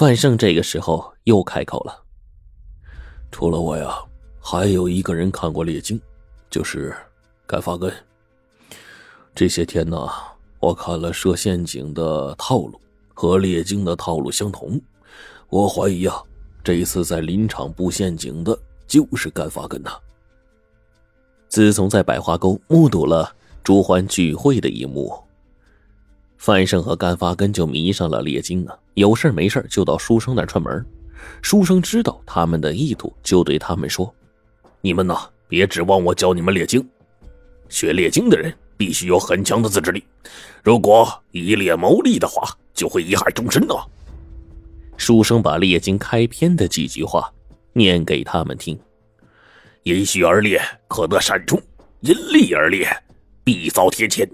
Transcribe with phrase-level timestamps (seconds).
[0.00, 2.02] 范胜这个时候又开口了
[3.30, 4.02] ：“除了我呀，
[4.40, 6.00] 还有一个人看过猎经，
[6.48, 6.96] 就是
[7.46, 7.92] 甘发根。
[9.34, 10.08] 这些天呢，
[10.58, 12.80] 我看了设陷阱的套路
[13.12, 14.80] 和猎经的套路相同，
[15.50, 16.22] 我怀疑啊，
[16.64, 19.90] 这一次在林场布陷阱的就是甘发根呐。
[21.46, 23.30] 自从在百花沟目睹了
[23.62, 25.12] 朱欢聚会的一幕。”
[26.40, 30.82] 范胜和甘发根就迷上了列经啊，有事没事就到书生那串门。
[31.42, 34.10] 书生知道他们的意图，就对他们说
[34.80, 36.82] ：“你们呐，别指望我教你们列经。
[37.68, 40.02] 学列经的人必须有很强的自制力，
[40.64, 43.76] 如果以列谋利的话，就会贻害终身的。”
[44.96, 47.30] 书生把列经开篇的几句话
[47.74, 48.80] 念给他们听
[49.84, 51.60] ：“因虚而列，可得善终；
[52.00, 52.88] 因利而列，
[53.44, 54.26] 必遭天谴。”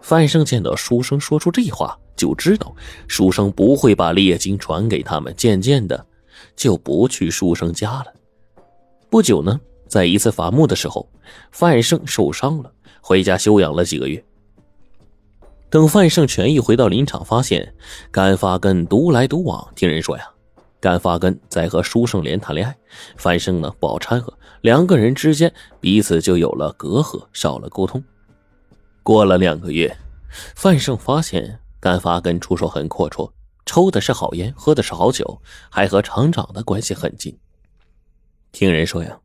[0.00, 2.74] 范胜见到书生说出这话，就知道
[3.06, 5.34] 书生不会把列经传给他们。
[5.36, 6.06] 渐渐的，
[6.56, 8.06] 就不去书生家了。
[9.10, 11.08] 不久呢，在一次伐木的时候，
[11.50, 14.22] 范胜受伤了，回家休养了几个月。
[15.70, 17.74] 等范胜痊愈，回到林场，发现
[18.10, 19.68] 甘发根独来独往。
[19.74, 20.24] 听人说呀，
[20.80, 22.74] 甘发根在和书生莲谈恋爱，
[23.16, 28.02] 范胜呢不好掺和，两个人之间彼此就有了隔阂，少了沟通。
[29.08, 29.96] 过了两个月，
[30.54, 33.30] 范胜发现甘发根出手很阔绰，
[33.64, 37.34] 抽的是好烟，喝的是好酒，还和厂长的关系很近。
[38.52, 39.18] 听人说呀，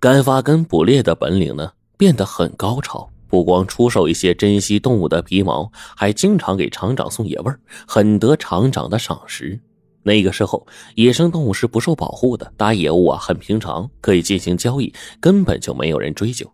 [0.00, 7.52] 甘发根捕猎的本领呢变得很高超，不光出售一些珍稀动物的皮毛，还经常给厂长送野味
[7.86, 9.60] 很得厂长的赏识。
[10.02, 16.50] 那个时候，野生动物是不受保护的，打野物啊很平常，可以进行交易，根本就没有人追究。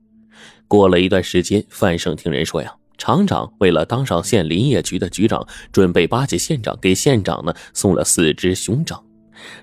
[0.69, 9.03] 过了一段时间，范胜听人说呀，厂长为了当上县林业局的局长，准备巴结县长，给县长呢送了四只熊掌。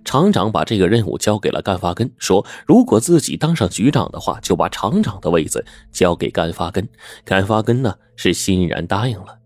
[0.04, 6.90] 厂长把这个任务交给了甘发根，说如果自己当上局长的话，就把厂长的位子交给甘发根。
[7.24, 9.38] 甘发根呢是欣然答应了。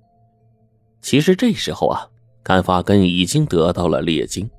[1.02, 2.08] 其实这时候啊，
[2.42, 4.50] 甘发根已经得到了猎金。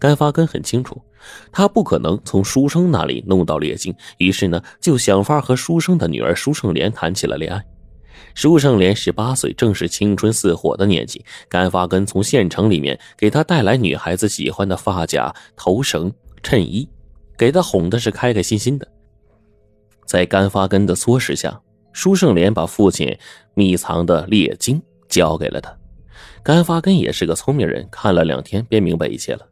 [0.00, 1.00] 甘发根很清楚。
[1.52, 7.64] 他不可能从书生那里弄到猎经，于是呢，就想法和书生的女儿舒胜莲谈起了恋爱。
[8.34, 11.24] 舒胜莲十八岁，正是青春似火的年纪。
[11.48, 16.88] 甘发根从县城里面给他带来女孩子喜欢的发夹、头绳、衬衣，
[17.38, 18.88] 给他哄的是开开心心的。
[20.04, 21.60] 在甘发根的唆使下，
[21.92, 23.16] 舒胜莲把父亲
[23.54, 25.76] 秘藏的猎经交给了他。
[26.42, 29.46] 甘发根也是个聪明人，看了两天便明白一切了。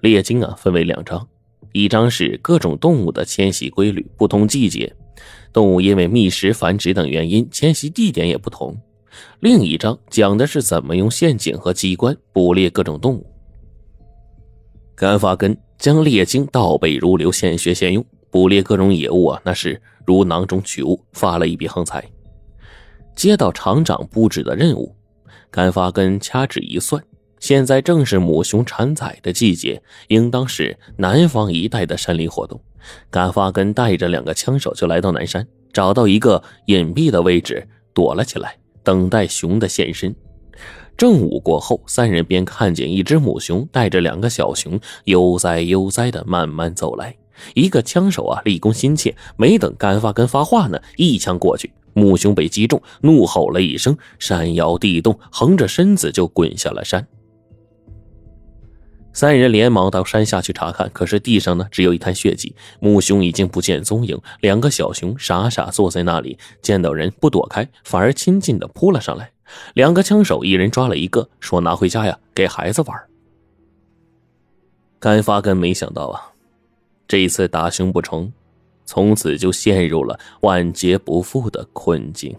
[0.00, 1.26] 猎经啊，分为两章，
[1.72, 4.94] 一章是各种动物的迁徙规律，不同季节，
[5.52, 8.76] 动物因为觅食、繁殖等原因，迁徙地点也不同；
[9.40, 13.26] 另一章讲的是怎么用陷阱和机关捕猎各种动物。
[14.94, 22.04] 甘发根将猎经倒背如流，现学现用，捕猎各种野物啊，那是如囊中取物，发了一笔横财。
[23.16, 24.94] 接到厂长布置的任务，
[25.50, 27.02] 甘发根掐指一算。
[27.40, 32.60] 现在正是母熊产崽的季节，应当是南方一带的山林活动。
[33.10, 40.14] 甘发根带着两个枪手就来到南山，找到一个隐蔽的位置躲了起来，等待熊的现身。
[40.96, 47.14] 正午过后，三人便看见一只母熊带着两个小熊悠哉悠哉的慢慢走来。
[47.54, 57.06] 一个枪手啊，立功心切，没等甘发根发话呢，一枪过去，母熊被击中，怒吼了一声，山摇地动，横着身子就滚下了山。
[59.12, 64.20] 三人连忙到山下去查看，可是地上呢只有一滩血迹，母熊已经不见踪影。
[64.40, 69.32] 两个小熊傻傻坐在那里，见到人不躲开，反而亲近的扑了上来。
[69.74, 72.96] 两个枪手一人抓了一个，说拿回家呀，给孩子玩。
[75.00, 76.32] 甘发根没想到啊，
[77.08, 78.32] 这一次打熊不成，
[78.84, 82.36] 从此就陷入了万劫不复的困境。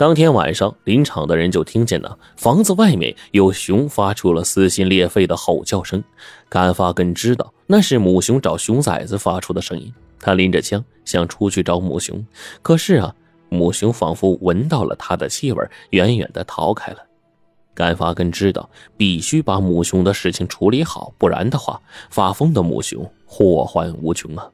[0.00, 6.02] 当天晚上，林场的人就听见呢，房子外面有熊发出了撕心裂肺的吼叫声。
[6.48, 12.24] 甘发根知道那是母熊找熊崽子发出的声音，他拎着枪想出去找母熊，
[12.62, 13.14] 可是啊，
[13.50, 16.98] 母熊仿佛闻到了他的气味，远远的逃开了。
[17.74, 21.78] 甘发根知道必须把母熊的事情处理好，不然的话，
[22.08, 24.48] 发疯的母熊祸患无穷啊。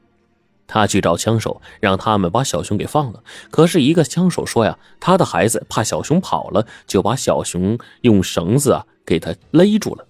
[0.67, 3.23] 他去找枪手，让他们把小熊给放了。
[3.49, 10.05] 可是，一个枪手说呀，他的孩子怕小熊跑了，就把小熊用绳子啊给他勒住了。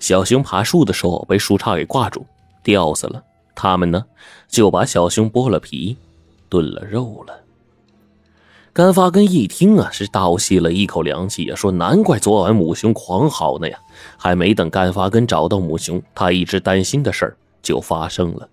[0.00, 2.26] 小熊爬树的时候被树杈给挂住，
[2.62, 3.22] 吊死了。
[3.54, 4.04] 他们呢，
[4.48, 5.96] 就把小熊剥了皮，
[6.48, 7.40] 炖了肉了。
[8.72, 13.78] 甘发根一听啊，是倒吸了一口凉气呀，说：“难怪昨晚母熊狂嚎呢呀！”
[14.18, 18.48] 还没等甘发根找到母熊，他一直担心的事儿就发生了。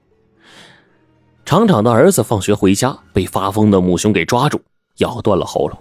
[1.46, 4.62] 厂长的儿子放学回家，被发疯的母熊给抓住，
[4.98, 5.78] 咬断了喉咙。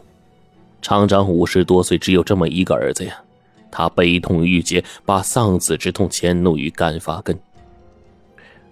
[0.82, 3.14] 厂长五十多岁，只有这么一个儿子呀，
[3.70, 7.38] 他悲痛欲绝，把丧子之痛迁怒于甘发根。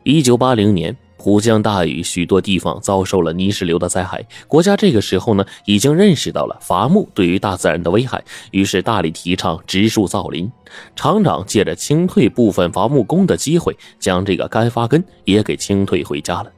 [0.02, 0.96] 一九八零年。
[1.20, 4.25] 普降大雨，许多地方遭受了泥石流的灾害。
[4.46, 10.49] 国家这个时候呢，已经认识到了伐木对于大自然的危害，于是大力提倡植树造林。
[10.94, 16.52] 厂长借着清退部分伐木工的机会，将这个干发根也给清退回家了。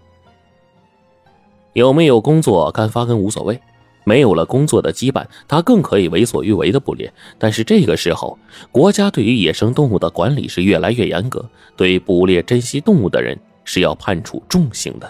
[1.73, 3.61] 有没有工作，干发根无所谓。
[4.05, 7.13] 没有了工作的羁绊，他更可以为所欲为的捕猎。
[7.39, 8.39] 但是这个时候，
[8.73, 13.39] 国家对于野生动物的管理是越来越严格，对捕猎珍稀动物的人。
[13.63, 15.09] 是要判处重刑的。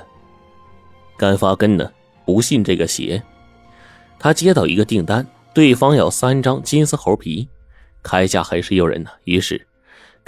[1.16, 1.90] 甘发根呢，
[2.26, 3.22] 不信这个邪。
[4.18, 7.48] 他接到一个订单，对方要三张金丝猴皮，
[8.02, 9.08] 开价还是诱人呢。
[9.24, 9.66] 于是，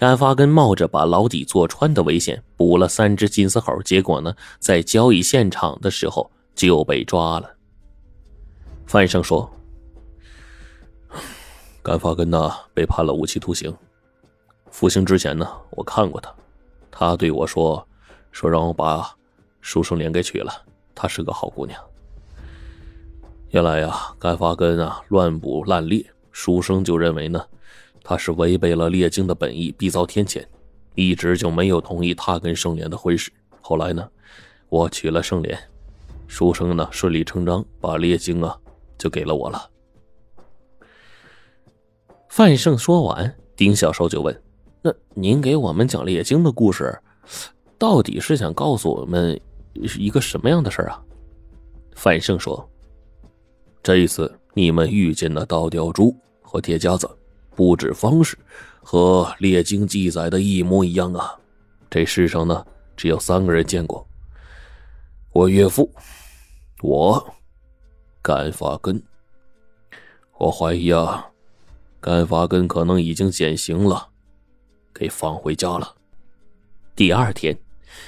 [0.03, 3.81] 甘发根冒着把牢底坐穿的危险，捕了三只金丝猴。
[3.83, 7.49] 结果呢，在交易现场的时候就被抓了。
[8.85, 9.49] 范生说
[11.85, 13.73] ：“甘发根呢，被判了无期徒刑。
[14.73, 16.35] 服刑之前呢，我看过他，
[16.91, 17.87] 他对我说。”
[18.33, 19.09] 说让我把
[19.61, 20.51] 书生莲给娶了，
[20.97, 21.81] 她是个好姑娘。
[23.51, 27.45] 原来呀，甘发根啊乱捕滥猎，书生就认为呢，
[28.03, 30.45] 他是违背了猎经的本意，必遭天谴，
[30.95, 33.33] 一直就没有同意他跟圣莲的婚事。
[33.61, 34.09] 后来呢，
[34.69, 35.59] 我娶了圣莲，
[36.27, 38.59] 书生呢顺理成章把猎经啊
[38.99, 39.71] 就给了我了。
[42.29, 44.43] 范胜说完，丁小寿就问
[44.83, 46.99] ：“那您给我们讲猎经的故事？”
[47.79, 49.39] 到底是想告诉我们
[49.75, 51.03] 一个什么样的事啊？
[51.95, 52.67] 范胜说
[53.83, 57.09] ：“这一次你们遇见的倒吊珠和铁夹子，
[57.55, 58.37] 布置方式
[58.81, 61.35] 和《列经》记载的一模一样啊！
[61.91, 62.65] 这世上呢，
[62.97, 64.07] 只有三个人见过：
[65.33, 65.91] 我岳父，
[66.83, 67.35] 我，
[68.21, 69.03] 甘发根。
[70.39, 71.29] 我怀疑啊，
[72.01, 74.09] 甘发根可能已经减刑了，
[74.95, 75.95] 给放回家了。
[76.95, 77.57] 第二天。”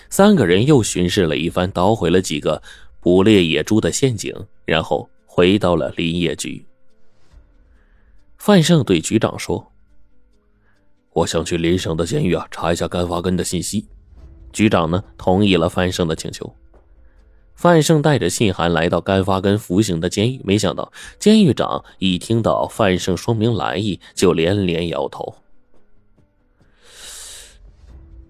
[0.08, 2.62] 三个人又巡视了一番，捣毁了几个
[3.00, 6.64] 捕猎野猪的陷阱，然后回到了林业局。
[8.44, 9.72] 范胜对局长说
[11.14, 13.88] ：“我想去邻省的监狱啊，查一下甘发根的信息。”
[14.52, 16.54] 局长呢，同意了范胜的请求。
[17.54, 25.34] 范胜带着信函来到甘发根服刑的监狱，没想到监狱长一听到范胜说明来意，就连连摇头。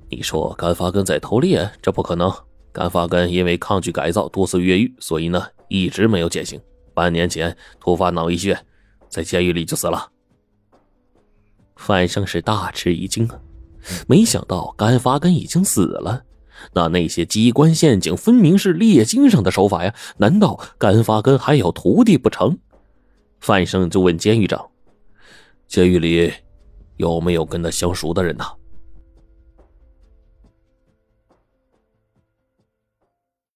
[0.08, 1.69] 你说甘发根在偷猎？
[1.82, 2.32] 这不可能。
[2.70, 6.61] 甘发根因为抗拒改造，多次越狱，所以呢一直没有减刑。
[6.94, 8.56] 半年前突发脑溢血，
[9.14, 10.11] 在监狱里就死了。
[11.76, 13.38] 范生是大吃一惊啊，
[14.08, 16.25] 没想到甘发根已经死了。
[16.72, 22.58] 那那些机关陷阱分明是猎金上的手法呀，难道甘发根还有徒弟不成？
[23.38, 24.69] 范生就问监狱长
[25.69, 26.32] ：“监狱里
[26.96, 28.44] 有没有跟他相熟的人呢？”